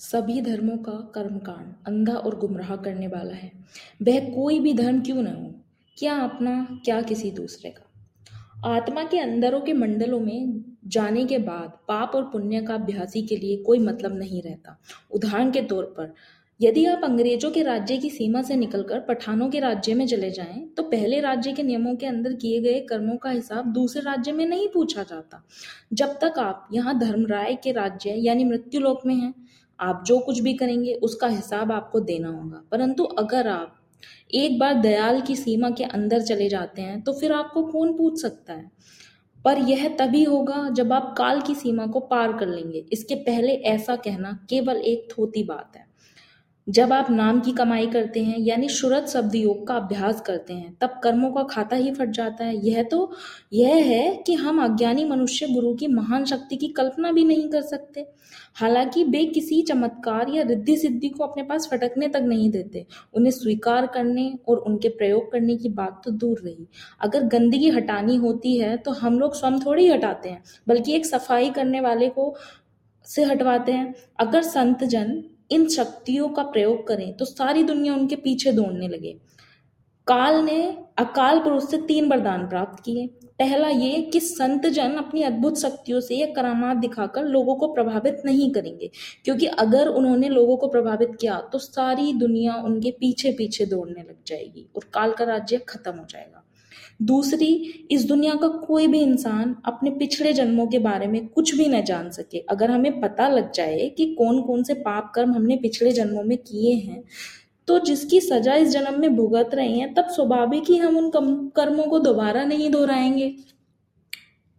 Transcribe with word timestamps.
सभी 0.00 0.40
धर्मों 0.40 0.76
का 0.76 0.92
कर्मकांड, 1.14 1.72
अंधा 1.86 2.12
और 2.12 2.38
गुमराह 2.38 2.74
करने 2.76 3.06
वाला 3.06 3.34
है। 3.34 3.50
वह 4.02 4.28
कोई 4.34 4.60
भी 4.60 4.72
धर्म 4.74 5.00
क्यों 5.00 5.22
न 5.22 5.26
हो? 5.26 5.54
क्या 5.98 6.14
अपना, 6.14 6.80
क्या 6.84 7.00
किसी 7.00 7.30
दूसरे 7.30 7.70
का? 7.70 7.82
आत्मा 8.66 9.04
के 9.04 9.18
अंदरों 9.18 9.60
के 9.60 9.72
मंडलों 9.72 10.20
में 10.20 10.64
जाने 10.86 11.24
के 11.24 11.38
बाद 11.38 11.72
पाप 11.88 12.12
और 12.14 12.22
पुण्य 12.22 12.60
का 12.62 12.74
अभ्यासी 12.74 13.22
के 13.22 13.36
लिए 13.36 13.56
कोई 13.56 13.78
मतलब 13.78 14.18
नहीं 14.18 14.42
रहता। 14.42 14.78
उदाहरण 15.10 15.50
के 15.50 15.62
तौर 15.62 15.84
पर, 15.84 16.12
यदि 16.60 16.84
आप 16.84 17.00
अंग्रेज़ों 17.04 17.50
के 17.50 17.62
राज्य 17.62 17.96
की 17.96 18.10
सीमा 18.10 18.42
से 18.42 18.56
निकलकर 18.56 19.00
पठानों 19.00 19.48
के 19.50 19.60
राज्य 19.60 19.94
में 19.94 20.06
चले 20.06 20.30
जाएँ 20.30 20.68
तो 20.76 20.82
पहले 20.82 21.20
राज्य 21.20 21.52
के 21.52 21.62
नियमों 21.62 21.94
के 21.96 22.06
अंदर 22.06 22.32
किए 22.32 22.60
गए 22.60 22.80
कर्मों 22.80 23.16
का 23.16 23.30
हिसाब 23.30 23.72
दूसरे 23.72 24.02
राज्य 24.02 24.32
में 24.32 24.46
नहीं 24.46 24.68
पूछा 24.68 25.02
जाता। 25.02 25.42
जब 25.92 26.18
तक 26.22 26.38
आप 26.38 26.68
यहाँ 26.72 26.98
धर्मराय 26.98 27.54
के 27.54 27.72
राज्य 27.72 28.10
यानी 28.10 28.44
मृत्युलोक 28.44 29.06
में 29.06 29.14
हैं 29.14 29.34
आप 29.80 30.04
जो 30.06 30.18
कुछ 30.18 30.40
भी 30.40 30.54
करेंगे, 30.54 30.94
उसका 30.94 31.28
हिसाब 31.28 31.72
आपको 31.72 32.00
देना 32.00 32.28
होगा। 32.28 32.62
परंतु 32.70 33.04
अगर 33.04 33.48
आप 33.48 33.76
एक 34.34 34.58
बार 34.58 34.74
दयाल 34.74 35.20
की 35.20 35.36
सीमा 35.36 35.70
के 35.70 35.84
अंदर 35.84 36.22
चले 36.22 36.48
जाते 36.48 36.82
हैं 36.82 37.02
तो 37.02 37.12
फिर 37.12 37.32
आपको 37.32 37.64
कौन 37.64 37.96
पूछ 37.98 38.20
सकता 38.22 38.52
है? 38.52 38.70
पर 39.44 39.58
यह 39.58 39.88
तभी 39.88 40.24
होगा 40.24 40.68
जब 40.70 40.92
आप 40.92 41.14
काल 41.18 41.40
की 41.40 41.54
सीमा 41.54 41.86
को 41.86 42.00
पार 42.00 42.32
कर 42.32 42.48
लेंगे। 42.48 42.86
इसके 42.92 43.14
पहले 43.14 43.52
ऐसा 43.54 43.96
कहना 43.96 44.46
केवल 44.50 44.76
एक 44.76 45.08
थोती 45.12 45.42
बात 45.44 45.76
है। 45.76 45.85
जब 46.66 46.92
आप 46.92 47.10
नाम 47.10 47.40
की 47.40 47.52
कमाई 47.52 47.86
करते 47.86 48.20
हैं, 48.24 48.38
यानी 48.38 48.68
शुरत 48.68 49.08
शब्द 49.08 49.34
योग 49.34 49.66
का 49.66 49.74
अभ्यास 49.74 50.20
करते 50.20 50.52
हैं, 50.52 50.76
तब 50.80 50.98
कर्मों 51.02 51.30
का 51.32 51.42
खाता 51.42 51.76
ही 51.76 51.92
फट 51.94 52.10
जाता 52.10 52.44
है। 52.44 52.56
यह 52.66 52.82
तो 52.82 53.10
यह 53.52 53.74
है 53.84 54.22
कि 54.26 54.34
हम 54.34 54.62
अज्ञानी 54.64 55.04
मनुष्य 55.04 55.46
गुरु 55.46 55.74
की 55.74 55.86
महान 55.86 56.24
शक्ति 56.24 56.56
की 56.56 56.68
कल्पना 56.68 57.12
भी 57.12 57.24
नहीं 57.24 57.48
कर 57.48 57.62
सकते। 57.62 58.06
हालाँकि 58.54 59.04
वे 59.04 59.24
किसी 59.24 59.60
चमत्कार 59.62 60.30
या 60.30 60.42
रिद्धि 60.42 60.76
सिद्धि 60.76 61.08
को 61.08 61.24
अपने 61.24 61.42
पास 61.42 61.68
फटकने 61.72 62.08
तक 62.08 62.22
नहीं 62.22 62.50
देते। 62.50 62.84
उन्हें 63.14 63.30
स्वीकार 63.30 63.86
करने 63.86 64.32
और 64.48 64.58
उनके 64.58 64.88
प्रयोग 64.88 65.30
करने 65.32 65.56
की 65.56 65.68
बात 65.68 66.00
तो 66.04 66.10
दूर 66.10 66.40
रही। 66.44 66.66
अगर 67.00 67.26
गंदगी 67.28 67.70
हटानी 67.70 68.16
होती 68.16 68.56
है 68.58 68.76
तो 68.76 68.90
हम 68.94 69.18
लोग 69.20 69.34
स्वयं 69.34 69.58
थोड़ी 69.60 69.88
हटाते 69.88 70.28
हैं, 70.28 70.42
बल्कि 70.68 70.94
एक 70.94 71.06
सफ़ाई 71.06 71.50
करने 71.50 71.80
वाले 71.80 72.08
को 72.08 72.34
से 73.06 73.24
हटवाते 73.24 73.72
हैं। 73.72 73.94
अगर 74.20 74.42
संत 74.42 74.84
जन 74.84 75.22
इन 75.50 75.68
शक्तियों 75.68 76.28
का 76.28 76.42
प्रयोग 76.44 76.86
करें 76.88 77.12
तो 77.16 77.24
सारी 77.24 77.62
दुनिया 77.64 77.94
उनके 77.94 78.16
पीछे 78.18 78.52
दौड़ने 78.52 78.88
लगे। 78.88 79.16
काल 80.06 80.34
ने, 80.44 80.62
अकाल 80.98 81.38
पुरुष 81.40 81.64
से 81.64 81.76
तीन 81.78 82.08
वरदान 82.10 82.46
प्राप्त 82.48 82.82
किए। 82.84 83.06
पहला 83.38 83.68
ये 83.68 84.00
कि 84.02 84.20
संत 84.20 84.66
जन 84.68 84.92
अपनी 84.96 85.22
अद्भुत 85.22 85.58
शक्तियों 85.58 86.00
से 86.00 86.16
या 86.16 86.26
करामात 86.34 86.76
दिखाकर 86.76 87.24
लोगों 87.24 87.54
को 87.56 87.72
प्रभावित 87.74 88.22
नहीं 88.24 88.50
करेंगे, 88.52 88.90
क्योंकि 89.24 89.46
अगर 89.46 89.88
उन्होंने 89.88 90.28
लोगों 90.28 90.56
को 90.56 90.68
प्रभावित 90.68 91.16
किया 91.20 91.40
तो 91.52 91.58
सारी 91.58 92.12
दुनिया 92.14 92.54
उनके 92.64 92.90
पीछे 92.90 93.32
पीछे 93.32 93.66
दौड़ने 93.66 94.00
लग 94.00 94.16
जाएगी 94.26 94.66
और 94.76 94.90
काल 94.94 95.12
का 95.12 95.24
राज्य 95.24 95.58
खत्म 95.68 95.92
हो 95.92 96.06
जाएगा। 96.10 96.42
दूसरी, 97.02 97.86
इस 97.90 98.04
दुनिया 98.04 98.34
का 98.34 98.48
कोई 98.48 98.86
भी 98.86 99.00
इंसान 99.00 99.56
अपने 99.64 99.90
पिछले 99.90 100.32
जन्मों 100.32 100.66
के 100.66 100.78
बारे 100.78 101.06
में 101.06 101.28
कुछ 101.28 101.54
भी 101.54 101.66
न 101.66 101.82
जान 101.84 102.10
सके। 102.10 102.38
अगर 102.38 102.70
हमें 102.70 103.00
पता 103.00 103.28
लग 103.28 103.52
जाए 103.52 103.88
कि 103.88 104.14
कौन 104.14 104.42
कौन 104.42 104.62
से 104.62 104.74
पाप 104.74 105.12
कर्म 105.14 105.32
हमने 105.32 105.56
पिछले 105.56 105.92
जन्मों 105.92 106.24
में 106.24 106.38
किए 106.38 106.74
हैं 106.74 107.04
तो 107.68 107.78
जिसकी 107.78 108.20
सजा 108.20 108.54
इस 108.54 108.68
जन्म 108.68 109.00
में 109.00 109.16
भुगत 109.16 109.50
रहे 109.54 109.68
हैं, 109.68 109.94
तब 109.94 110.06
स्वाभाविक 110.08 110.62
ही 110.68 110.76
हम 110.76 110.96
उन 110.96 111.10
कर्मों 111.56 111.84
को 111.84 111.98
दोबारा 111.98 112.44
नहीं 112.44 112.70
दोहराएँगे। 112.70 113.36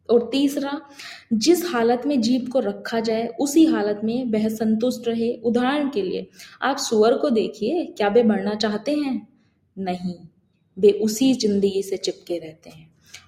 और 0.10 0.30
तीसरा, 0.32 0.82
जिस 1.34 1.66
हालत 1.66 2.02
में 2.06 2.22
जीव 2.22 2.50
को 2.54 2.60
रखा 2.60 3.00
जाए, 3.00 3.28
उसी 3.40 3.66
हालत 3.66 4.02
में 4.04 4.32
वह 4.32 4.48
संतुष्ट 4.48 5.08
रहे। 5.08 5.34
उदाहरण 5.34 5.90
के 5.90 6.02
लिए, 6.02 6.28
आप 6.62 6.78
सुअर 6.78 7.18
को 7.18 7.30
देखिए, 7.30 7.86
क्या 7.86 8.08
वे 8.08 8.24
बढ़ना 8.24 8.56
चाहते 8.56 8.92
हैं? 8.92 9.28
नहीं। 9.78 10.16
वे 10.78 10.92
उसी 11.04 11.34
ज़िंदगी 11.36 11.82
से 11.84 11.98
चिपके 11.98 12.38
रहते 12.38 12.70
हैं। 12.70 12.86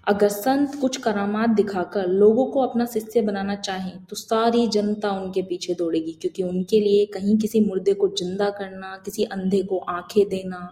अगर 0.08 0.30
संत 0.30 0.76
कुछ 0.82 0.98
करामात 0.98 1.50
दिखाकर 1.50 2.08
लोगों 2.10 2.46
को 2.46 2.62
अपना 2.62 2.86
शिष्य 2.86 3.22
बनाना 3.22 3.56
चाहें 3.58 4.06
तो 4.06 4.16
सारी 4.16 4.66
जनता 4.68 5.12
उनके 5.12 5.42
पीछे 5.42 5.74
दौड़ेगी, 5.74 6.12
क्योंकि 6.12 6.44
उनके 6.44 6.80
लिए 6.80 7.06
कहीं 7.06 7.38
किसी 7.38 7.60
मुर्दे 7.60 7.94
को 7.94 8.08
ज़िंदा 8.10 8.50
करना, 8.50 8.96
किसी 9.06 9.24
अंधे 9.26 9.62
को 9.64 9.78
आँखें 9.80 10.28
देना 10.30 10.68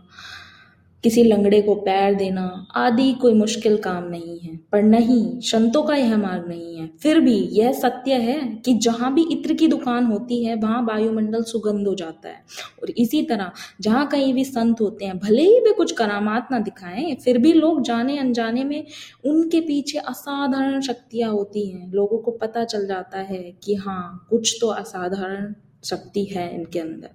किसी 1.04 1.24
लंगड़े 1.24 1.62
को 1.62 1.76
पैर 1.76 2.16
देना 2.16 2.68
आदि 2.76 3.14
कोई 3.14 3.34
मुश्किल 3.34 3.78
काम 3.78 4.04
नहीं 4.04 4.40
है। 4.40 4.60
पर 4.72 4.84
नहीं, 4.84 5.40
संतों 5.40 5.84
का 5.84 5.96
यह 5.96 6.18
मार्ग 6.18 6.48
नहीं 6.48 6.76
है। 6.78 6.88
फिर 6.88 7.20
भी 7.20 7.50
यह 7.52 7.72
सत्य 7.72 8.14
है 8.14 8.62
कि 8.66 8.74
जहाँ 8.74 9.14
भी 9.14 9.26
इत्र 9.32 9.54
की 9.54 9.68
दुकान 9.68 10.06
होती 10.06 10.44
है, 10.46 10.56
वहाँ 10.56 10.82
वायुमंडल 10.84 11.44
सुगंध 11.44 11.88
हो 11.88 11.96
जाता 11.96 12.30
है। 12.30 12.44
और 12.84 12.90
इसी 12.90 13.22
तरह, 13.22 13.52
जहाँ 13.82 14.08
कहीं 14.08 14.34
भी 14.34 14.44
संत 14.44 14.82
होते 14.82 15.06
हैं, 15.06 15.18
भले 15.18 15.42
ही 15.42 15.60
वे 15.60 15.74
कुछ 15.74 15.92
करामात 15.92 16.48
ना 16.52 16.60
दिखाएँ, 16.60 17.16
फिर 17.16 17.38
भी 17.38 17.54
लोग 17.54 17.82
जाने 17.82 18.18
अनजाने 18.18 18.64
में 18.64 18.86
उनके 19.26 19.62
पीछे 19.62 19.98
असाधारण 19.98 20.82
शक्तियाँ 20.82 21.32
होती 21.32 21.70
हैं। 21.70 21.92
लोगों 21.92 22.18
को 22.18 22.32
पता 22.32 22.64
चल 22.64 22.88
जाता 22.88 23.20
है 23.20 23.58
कि 23.64 23.76
हाँ 23.76 24.28
कुछ 24.30 24.58
तो 24.62 24.68
असाधारण 24.68 25.54
शक्ति 25.84 26.24
है 26.26 26.54
इनके 26.56 26.80
अंदर। 26.80 27.10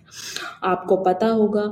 आपको 0.65 0.97
पता 0.97 1.27
होगा 1.27 1.65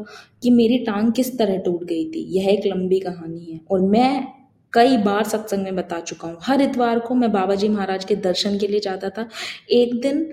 कि 0.43 0.51
मेरी 0.51 0.79
टांग 0.79 1.13
किस 1.13 1.39
तरह 1.39 1.59
टूट 1.59 1.85
गई 1.85 2.05
थी। 2.05 2.25
यह 2.31 2.49
एक 2.49 2.67
लंबी 2.67 3.01
कहानी 3.01 3.45
है 3.45 3.61
और 3.71 3.81
मैं 3.81 4.27
कई 4.73 4.97
बार 4.97 5.25
सत्संग 5.25 5.63
में 5.63 5.77
बता 5.77 6.01
चुका 6.01 6.29
हूँ। 6.29 6.39
हर 6.43 6.63
इतवार 6.63 6.99
को 6.99 7.15
मैं 7.15 7.33
बाबा 7.33 7.55
जी 7.55 7.69
महाराज 7.69 8.05
के 8.05 8.17
दर्शन 8.17 8.59
के 8.59 8.67
लिए 8.67 8.81
जाता 8.81 9.11
था। 9.11 9.29
एक 9.71 10.01
दिन 10.01 10.33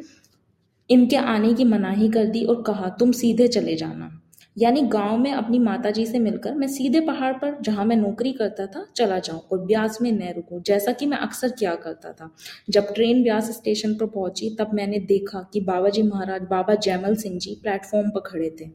इनके 0.90 1.16
आने 1.16 1.53
की 1.53 1.63
मनाही 1.63 2.09
कर 2.09 2.25
दी 2.25 2.44
और 2.44 2.62
कहा, 2.62 2.90
तुम 2.90 3.12
सीधे 3.12 3.47
चले 3.47 3.75
जाना। 3.75 4.09
यानी 4.57 4.81
गाँव 4.84 5.18
में 5.18 5.31
अपनी 5.31 5.59
माता 5.59 5.90
जी 5.91 6.06
से 6.06 6.19
मिलकर 6.19 6.53
मैं 6.56 6.68
सीधे 6.68 7.00
पहाड़ 7.00 7.31
पर 7.34 7.57
जहाँ 7.62 7.85
मैं 7.85 7.95
नौकरी 7.95 8.31
करता 8.34 8.66
था 8.66 8.85
चला 8.95 9.18
जाऊँ 9.19 9.40
और 9.51 9.59
ब्यास 9.59 9.97
में 10.01 10.12
न 10.12 10.31
रुकूं, 10.35 10.62
जैसा 10.62 10.91
कि 10.91 11.06
मैं 11.06 11.18
अक्सर 11.18 11.50
किया 11.50 11.73
करता 11.75 12.12
था। 12.12 12.29
जब 12.69 12.94
ट्रेन 12.94 13.22
ब्यास 13.23 13.51
स्टेशन 13.51 13.94
पर 13.94 14.06
पहुँची, 14.06 14.50
तब 14.59 14.73
मैंने 14.73 15.00
देखा 15.00 15.40
कि 15.53 15.62
बाबा 15.62 15.90
जी 15.90 16.03
महाराज, 16.03 16.41
बाबा 16.41 16.75
जयमल 16.75 17.16
सिंह 17.16 17.38
जी 17.40 17.53
प्लेटफॉर्म 17.63 18.09
पर 18.09 18.19
खड़े 18.22 18.50
थे। 18.62 18.69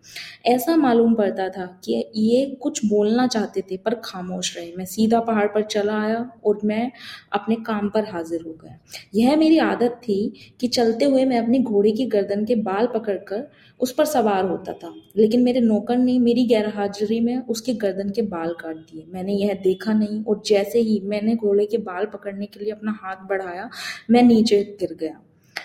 ऐसा 0.47 0.77
मालूम 0.77 1.15
पड़ता 1.15 1.49
था 1.49 1.67
कि 1.85 2.05
ये 2.17 2.45
कुछ 2.63 2.85
बोलना 2.87 3.27
चाहते 3.27 3.61
थे, 3.63 3.77
पर 3.77 3.95
खामोश 4.05 4.57
रहे। 4.57 4.73
मैं 4.77 4.85
सीधा 4.85 5.21
पहाड़ 5.21 5.47
पर 5.47 5.63
चला 5.65 6.01
आया 6.03 6.25
और 6.45 6.61
मैं 6.65 6.91
अपने 7.33 7.57
काम 7.67 7.89
पर 7.89 8.05
हाजिर 8.05 8.43
हो 8.47 8.53
गया। 8.63 8.79
यह 9.15 9.37
मेरी 9.37 9.59
आदत 9.61 10.01
थी 10.03 10.33
कि 10.61 10.69
चलते 10.69 11.05
हुए 11.05 11.25
मैं 11.25 11.39
अपनी 11.39 11.59
घोड़े 11.61 11.93
की 11.93 12.07
गर्दन 12.07 12.45
के 12.45 12.55
बाल 12.63 12.87
पकड़कर 12.95 13.49
उस 13.81 13.93
पर 13.93 14.05
सवार 14.05 14.45
होता 14.45 14.73
था, 14.73 14.95
लेकिन 15.17 15.43
मेरे 15.43 15.61
नौकर 15.73 15.97
ने 15.99 16.19
मेरी 16.19 16.45
गैरहाजिरी 16.47 17.21
में 17.21 17.37
उसके 17.47 17.75
गर्दन 17.77 18.11
के 18.11 18.23
बाल 18.29 18.55
काट 18.55 18.77
दिए। 18.77 19.05
मैंने 19.09 19.33
यह 19.35 19.55
देखा 19.65 19.93
नहीं 19.95 20.23
और 20.25 20.43
जैसे 20.47 20.81
ही 20.81 21.01
मैंने 21.05 21.35
घोड़े 21.37 21.67
के 21.67 21.79
बाल 21.81 22.07
पकड़ने 22.07 22.47
के 22.47 22.61
लिए 22.61 22.73
अपना 22.73 22.99
हाथ 23.03 23.27
बढ़ाया, 23.29 23.69
मैं 24.11 24.23
नीचे 24.23 24.63
गिर 24.81 24.97
गया 25.01 25.21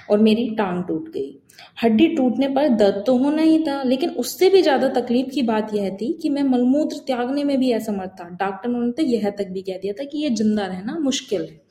और 0.09 0.19
मेरी 0.19 0.49
टांग 0.55 0.83
टूट 0.83 1.09
गई। 1.09 1.37
हड्डी 1.83 2.07
टूटने 2.07 2.47
पर 2.47 2.67
दर्द 2.69 3.03
तो 3.07 3.17
होना 3.17 3.41
ही 3.41 3.59
था, 3.63 3.81
लेकिन 3.83 4.09
उससे 4.17 4.49
भी 4.49 4.61
ज़्यादा 4.61 4.87
तकलीफ़ 4.91 5.29
की 5.29 5.41
बात 5.43 5.73
यह 5.73 5.89
थी 5.97 6.11
कि 6.13 6.29
मैं 6.29 6.43
मलमूत्र 6.45 6.97
त्यागने 7.07 7.43
में 7.43 7.57
भी 7.59 7.71
असमर्थ 7.73 8.19
था। 8.19 8.29
डॉक्टर 8.39 8.69
ने 8.69 8.91
तो 8.93 9.03
यह 9.03 9.29
तक 9.29 9.47
भी 9.49 9.61
कह 9.61 9.77
दिया 9.77 9.93
था 9.93 10.03
कि 10.03 10.17
यह 10.17 10.35
ज़िंदा 10.35 10.65
रहना 10.65 10.97
मुश्किल 10.99 11.41
है। 11.41 11.65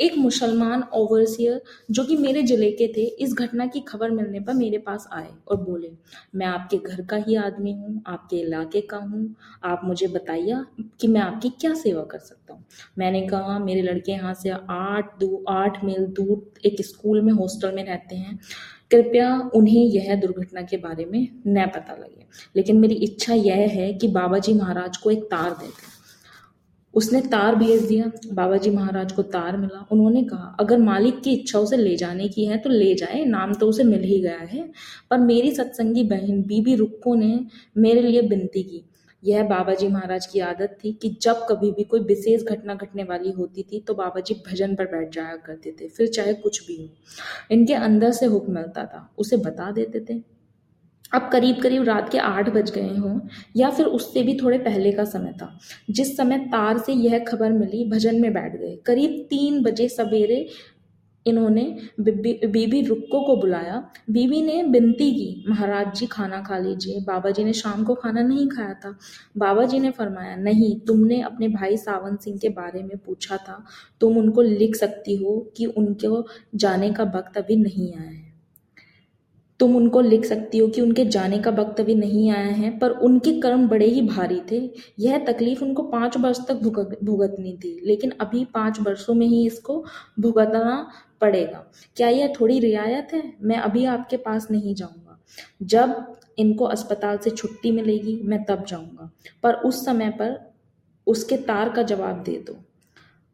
एक 0.00 0.16
मुसलमान 0.18 0.82
ओवरसियर 0.94 1.60
जो 1.90 2.04
कि 2.04 2.16
मेरे 2.16 2.42
ज़िले 2.42 2.70
के 2.70 2.86
थे, 2.88 3.04
इस 3.04 3.32
घटना 3.34 3.66
की 3.66 3.80
खबर 3.80 4.10
मिलने 4.10 4.40
पर 4.40 4.54
मेरे 4.54 4.78
पास 4.78 5.08
आए 5.12 5.28
और 5.48 5.56
बोले, 5.56 5.90
मैं 6.34 6.46
आपके 6.46 6.76
घर 6.78 7.00
का 7.02 7.16
ही 7.18 7.34
आदमी 7.36 7.72
हूँ, 7.72 8.02
आपके 8.06 8.36
इलाके 8.36 8.80
का 8.80 8.96
हूँ, 8.96 9.34
आप 9.64 9.80
मुझे 9.84 10.06
बताइए 10.08 10.62
कि 11.00 11.08
मैं 11.08 11.20
आपकी 11.20 11.48
क्या 11.60 11.72
सेवा 11.74 12.02
कर 12.02 12.18
सकता 12.18 12.54
हूँ? 12.54 12.64
मैंने 12.98 13.26
कहा, 13.26 13.58
मेरे 13.58 13.82
लड़के 13.82 14.12
यहाँ 14.12 14.34
से 14.34 14.50
आठ 14.50 15.18
दो, 15.20 15.44
आठ 15.48 15.84
मील 15.84 16.06
दूर 16.10 16.66
एक 16.66 16.82
स्कूल 16.82 17.20
में, 17.20 17.32
हॉस्टल 17.32 17.74
में 17.74 17.84
रहते 17.84 18.16
हैं। 18.16 18.38
कृपया 18.90 19.50
उन्हें 19.54 19.84
यह 19.84 20.14
दुर्घटना 20.14 20.62
के 20.62 20.76
बारे 20.76 21.04
में 21.04 21.28
न 21.46 21.66
पता 21.66 21.94
लगे। 21.94 22.26
लेकिन 22.56 22.76
मेरी 22.76 22.94
इच्छा 22.94 23.34
यह 23.34 23.54
है 23.54 23.94
कि 23.94 24.08
बाबा 24.08 24.38
जी 24.38 24.54
महाराज 24.54 24.96
को 24.96 25.10
एक 25.10 25.22
तार 25.22 25.50
दे 25.50 25.66
दें। 25.66 25.96
उसने 26.94 27.20
तार 27.20 27.54
भेज 27.54 27.82
दिया। 27.82 28.12
बाबा 28.32 28.56
जी 28.56 28.70
महाराज 28.70 29.12
को 29.12 29.22
तार 29.22 29.56
मिला। 29.56 29.86
उन्होंने 29.92 30.22
कहा, 30.24 30.56
अगर 30.60 30.78
मालिक 30.78 31.20
की 31.20 31.32
इच्छा 31.32 31.58
उसे 31.58 31.76
ले 31.76 31.96
जाने 31.96 32.28
की 32.28 32.44
है 32.44 32.58
तो 32.58 32.70
ले 32.70 32.94
जाए। 32.94 33.24
नाम 33.24 33.54
तो 33.54 33.66
उसे 33.66 33.84
मिल 33.84 34.02
ही 34.02 34.20
गया 34.20 34.38
है। 34.38 34.70
पर 35.10 35.18
मेरी 35.18 35.50
सत्संगी 35.50 36.04
बहन 36.04 36.42
बीबी 36.42 36.74
रुक्को 36.74 37.14
ने 37.14 37.40
मेरे 37.76 38.02
लिए 38.02 38.20
विनती 38.20 38.62
की। 38.62 38.84
यह 39.26 39.42
बाबा 39.44 39.74
जी 39.74 39.88
महाराज 39.88 40.26
की 40.26 40.40
आदत 40.42 40.76
थी 40.84 40.92
कि 40.92 41.08
जब 41.22 41.46
कभी 41.48 41.70
भी 41.72 41.84
कोई 41.84 42.00
विशेष 42.04 42.42
घटना 42.44 42.74
घटने 42.74 43.04
वाली 43.04 43.30
होती 43.30 43.62
थी 43.62 43.80
तो 43.80 43.94
बाबा 43.94 44.20
जी 44.20 44.34
भजन 44.46 44.74
पर 44.74 44.86
बैठ 44.86 45.12
जाया 45.14 45.36
करते 45.36 45.74
थे, 45.80 45.88
फिर 45.88 46.08
चाहे 46.08 46.34
कुछ 46.34 46.66
भी 46.66 46.76
हो। 46.76 46.88
इनके 47.50 47.74
अंदर 47.74 48.12
से 48.12 48.26
हुक्म 48.26 48.54
मिलता 48.54 48.84
था, 48.84 49.08
उसे 49.18 49.36
बता 49.38 49.70
देते 49.72 50.00
थे। 50.00 50.20
अब 51.12 51.28
करीब 51.32 51.60
करीब 51.62 51.82
रात 51.82 52.08
के 52.12 52.18
आठ 52.18 52.48
बज 52.50 52.70
गए 52.70 52.96
हों, 52.96 53.18
या 53.56 53.68
फिर 53.70 53.86
उससे 53.88 54.22
भी 54.22 54.34
थोड़े 54.36 54.58
पहले 54.58 54.92
का 54.92 55.04
समय 55.06 55.32
था। 55.32 55.48
जिस 55.90 56.16
समय 56.16 56.38
तार 56.46 56.78
से 56.78 56.92
यह 56.92 57.18
खबर 57.24 57.52
मिली, 57.52 57.84
भजन 57.90 58.20
में 58.20 58.32
बैठ 58.32 58.56
गए। 58.56 58.74
करीब 58.86 59.26
तीन 59.30 59.62
बजे 59.62 59.88
सवेरे 59.88 60.46
इन्होंने 61.26 61.62
बीबी 62.00 62.80
रुक्को 62.82 63.20
को 63.24 63.36
बुलाया। 63.36 63.76
बीबी 64.10 64.42
ने 64.42 64.62
बिनती 64.62 65.10
की, 65.12 65.44
महाराज 65.48 65.94
जी, 65.94 66.06
खाना 66.06 66.42
खा 66.42 66.58
लीजिए। 66.58 67.00
बाबा 67.00 67.30
जी 67.30 67.44
ने 67.44 67.52
शाम 67.52 67.84
को 67.84 67.94
खाना 67.94 68.22
नहीं 68.22 68.48
खाया 68.48 68.74
था। 68.74 68.98
बाबा 69.36 69.64
जी 69.64 69.80
ने 69.80 69.90
फरमाया, 69.90 70.36
नहीं, 70.36 70.80
तुमने 70.80 71.20
अपने 71.20 71.48
भाई 71.48 71.76
सावन 71.76 72.16
सिंह 72.16 72.38
के 72.38 72.48
बारे 72.48 72.82
में 72.82 72.96
पूछा 72.98 73.36
था। 73.36 73.64
तुम 74.00 74.18
उनको 74.18 74.42
लिख 74.42 74.76
सकती 74.76 75.16
हो 75.16 75.38
कि 75.56 75.66
उनको 75.66 76.26
जाने 76.54 76.92
का 76.92 77.04
वक्त 77.04 77.38
अभी 77.38 77.56
नहीं 77.56 77.92
आया 77.94 78.10
है। 78.10 78.25
तुम 79.60 79.76
उनको 79.76 80.00
लिख 80.00 80.24
सकती 80.24 80.58
हो 80.58 80.68
कि 80.68 80.80
उनके 80.80 81.04
जाने 81.04 81.38
का 81.38 81.50
वक्त 81.50 81.80
अभी 81.80 81.94
नहीं 81.94 82.30
आया 82.30 82.52
है, 82.52 82.78
पर 82.78 82.90
उनके 82.90 83.40
कर्म 83.40 83.68
बड़े 83.68 83.86
ही 83.86 84.02
भारी 84.02 84.40
थे। 84.50 84.70
यह 84.98 85.18
तकलीफ़ 85.18 85.64
उनको 85.64 85.82
पाँच 85.82 86.16
वर्ष 86.16 86.40
तक 86.48 86.54
भुगतनी 87.04 87.56
थी, 87.56 87.80
लेकिन 87.84 88.12
अभी 88.20 88.44
पाँच 88.44 88.80
वर्षों 88.80 89.14
में 89.14 89.26
ही 89.26 89.46
इसको 89.46 89.84
भुगतना 90.20 90.90
पड़ेगा। 91.20 91.64
क्या 91.96 92.08
यह 92.08 92.32
थोड़ी 92.40 92.58
रियायत 92.58 93.08
है? 93.12 93.32
मैं 93.42 93.56
अभी 93.56 93.84
आपके 93.84 94.16
पास 94.16 94.50
नहीं 94.50 94.74
जाऊँगा। 94.74 95.18
जब 95.62 96.16
इनको 96.38 96.64
अस्पताल 96.64 97.18
से 97.18 97.30
छुट्टी 97.30 97.70
मिलेगी, 97.70 98.20
मैं 98.22 98.44
तब 98.44 98.64
जाऊँगा। 98.64 99.10
पर 99.42 99.54
उस 99.54 99.84
समय 99.84 100.10
पर 100.10 100.54
उसके 101.06 101.36
तार 101.36 101.68
का 101.68 101.82
जवाब 101.82 102.22
दे 102.22 102.44
दो। 102.46 102.56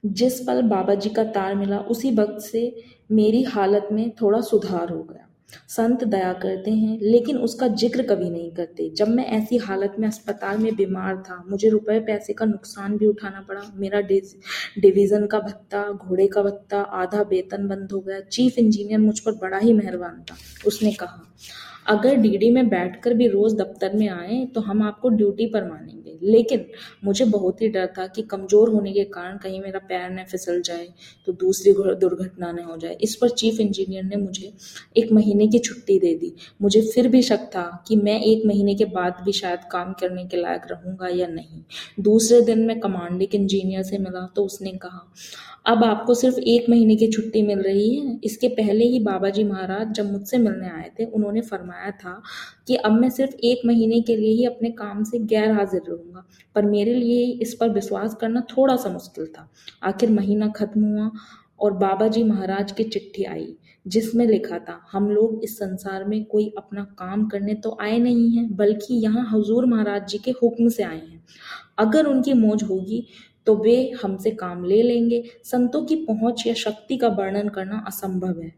जिस 0.04 0.40
पल 0.40 0.62
बाबा 0.62 0.94
जी 0.94 1.10
का 1.10 1.24
तार 1.24 1.54
मिला, 1.54 1.78
उसी 1.78 2.14
वक्त 2.14 2.40
से 2.40 2.82
मेरी 3.12 3.42
हालत 3.42 3.88
में 3.92 4.10
थोड़ा 4.10 4.40
सुधार 4.40 4.88
हो 4.88 5.02
गया। 5.02 5.28
संत 5.69 6.04
दया 6.04 6.32
करते 6.32 6.70
हैं, 6.70 6.99
लेकिन 7.02 7.37
उसका 7.38 7.69
ज़िक्र 7.69 8.02
कभी 8.04 8.28
नहीं 8.31 8.50
करते। 8.52 8.88
जब 8.96 9.08
मैं 9.08 9.25
ऐसी 9.32 9.56
हालत 9.58 9.94
में 9.99 10.06
अस्पताल 10.08 10.58
में 10.58 10.75
बीमार 10.76 11.16
था, 11.22 11.43
मुझे 11.50 11.69
रुपए 11.69 11.99
पैसे 12.00 12.32
का 12.32 12.44
नुकसान 12.44 12.96
भी 12.99 13.06
उठाना 13.06 13.40
पड़ा। 13.49 13.62
मेरा 13.76 14.00
डिवीज़न 14.00 15.26
का 15.26 15.38
भत्ता, 15.40 15.82
घोड़े 15.88 16.26
का 16.26 16.43
भत्ता, 16.43 16.81
आधा 16.81 17.22
वेतन 17.22 17.69
बंद 17.69 17.93
हो 17.93 18.00
गया। 18.00 18.20
चीफ 18.22 18.58
इंजीनियर 18.58 19.00
मुझ 19.00 19.19
पर 19.20 19.32
बड़ा 19.38 19.58
ही 19.58 19.72
मेहरबान 19.72 20.22
था, 20.22 20.37
उसने 20.66 20.93
कहा। 20.93 21.26
अगर 21.87 22.17
डीडी 22.17 22.50
में 22.50 22.69
बैठकर 22.69 23.14
भी 23.14 23.26
रोज़ 23.29 23.56
दफ्तर 23.56 23.93
में 23.93 24.08
आए 24.08 24.44
तो 24.55 24.61
हम 24.61 24.82
आपको 24.82 25.08
ड्यूटी 25.11 25.46
पर 25.46 25.64
मानेंगे। 25.64 26.19
लेकिन 26.25 26.64
मुझे 27.05 27.25
बहुत 27.26 27.62
ही 27.62 27.69
डर 27.69 27.87
था 27.99 28.06
कि 28.06 28.23
कमज़ोर 28.23 28.69
होने 28.70 28.93
के 28.93 29.05
कारण 29.06 29.37
कहीं 29.38 29.61
मेरा 29.61 29.79
पैर 29.88 30.11
न 30.11 30.25
फिसल 30.25 30.61
जाए 30.62 30.87
तो 31.26 31.32
दूसरी 31.34 31.73
दुर्घटना 31.73 32.50
न 32.52 32.58
हो 32.61 32.76
जाए। 32.76 32.96
इस 33.02 33.14
पर 33.17 33.29
चीफ 33.31 33.61
इंजीनियर 33.61 34.05
ने 34.05 34.17
मुझे 34.17 34.52
एक 34.96 35.12
महीने 35.12 35.46
की 35.49 35.58
छुट्टी 35.58 35.99
दे 35.99 36.14
दी। 36.14 36.32
मुझे 36.62 36.81
फिर 36.84 37.08
भी 37.08 37.23
शक 37.23 37.49
था 37.55 37.64
कि 37.88 37.96
मैं 37.99 38.20
एक 38.23 38.46
महीने 38.46 38.75
के 38.75 38.84
बाद 38.93 39.23
भी 39.25 39.32
शायद 39.32 39.61
काम 39.73 39.93
करने 40.00 40.25
के 40.25 40.37
लायक 40.37 40.67
रहूँगा 40.70 41.08
या 41.11 41.26
नहीं। 41.29 41.62
दूसरे 42.00 42.40
दिन 42.43 42.67
मैं 42.67 42.79
कमांडिंग 42.81 43.34
इंजीनियर 43.34 43.82
से 43.82 43.99
मिला 43.99 44.26
तो 44.37 44.44
उसने 44.44 44.70
कहा, 44.82 45.06
अब 45.67 45.84
आपको 45.84 46.14
सिर्फ़ 46.14 46.38
एक 46.40 46.69
महीने 46.70 46.96
की 46.96 47.06
छुट्टी 47.08 47.43
मिल 47.43 47.58
रही 47.61 47.94
है। 47.96 48.19
इसके 48.25 48.49
पहले 48.50 48.84
ही 48.84 48.99
बाबा 49.00 49.29
जी 49.31 49.44
महाराज 49.44 49.93
जब 49.94 50.11
मुझसे 50.12 50.38
मिलने 50.38 50.69
आए 50.70 50.90
थे, 50.99 51.05
उन्होंने 51.06 51.40
फरमाया 51.43 51.70
था 51.92 52.20
कि 52.66 52.76
अब 52.76 52.92
मैं 52.92 53.10
सिर्फ़ 53.10 53.34
एक 53.44 53.66
महीने 53.66 54.00
के 54.00 54.16
लिए 54.16 54.32
ही 54.32 54.44
अपने 54.46 54.70
काम 54.72 55.02
से 55.04 55.19
गैर 55.26 55.52
हाजिर 55.52 55.82
रहूँगा, 55.88 56.24
पर 56.56 56.64
मेरे 56.66 56.94
लिए 56.94 57.24
इस 57.42 57.54
पर 57.54 57.70
विश्वास 57.70 58.14
करना 58.20 58.40
थोड़ा 58.50 58.76
सा 58.76 58.90
मुश्किल 58.90 59.26
था। 59.28 59.48
आखिर 59.82 60.10
महीना 60.10 60.48
ख़त्म 60.50 60.84
हुआ 60.86 61.10
और 61.60 61.72
बाबा 61.78 62.08
जी 62.08 62.22
महाराज 62.24 62.72
की 62.72 62.84
चिट्ठी 62.84 63.24
आई, 63.24 63.46
जिसमें 63.86 64.26
लिखा 64.26 64.58
था, 64.58 64.80
हम 64.92 65.10
लोग 65.10 65.40
इस 65.44 65.56
संसार 65.58 66.04
में 66.04 66.24
कोई 66.24 66.52
अपना 66.58 66.84
काम 66.98 67.26
करने 67.28 67.54
तो 67.56 67.76
आए 67.80 67.98
नहीं 67.98 68.30
हैं, 68.30 68.54
बल्कि 68.56 68.94
यहाँ 68.96 69.28
हजूर 69.32 69.66
महाराज 69.66 70.08
जी 70.08 70.19
के 70.19 70.30
हुक्म 70.42 70.69
से 70.69 70.82
आए 70.82 70.96
हैं। 70.98 71.24
अगर 71.78 72.06
उनकी 72.06 72.32
मौज 72.34 72.62
होगी 72.62 73.06
तो 73.46 73.54
वे 73.56 73.76
हमसे 74.02 74.30
काम 74.32 74.64
ले 74.64 74.82
लेंगे। 74.82 75.22
संतों 75.44 75.84
की 75.84 75.96
पहुँच 76.04 76.46
या 76.46 76.52
शक्ति 76.54 76.96
का 76.96 77.08
वर्णन 77.10 77.48
करना 77.48 77.84
असंभव 77.86 78.40
है। 78.40 78.52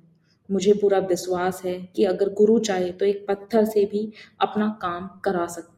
मुझे 0.51 0.73
पूरा 0.73 0.99
विश्वास 0.99 1.63
है 1.65 1.81
कि 1.97 2.05
अगर 2.05 2.33
गुरु 2.33 2.59
चाहे 2.59 2.91
तो 2.93 3.05
एक 3.05 3.25
पत्थर 3.29 3.65
से 3.65 3.85
भी 3.85 4.13
अपना 4.41 4.69
काम 4.83 5.09
करा 5.25 5.47
सकते 5.47 5.74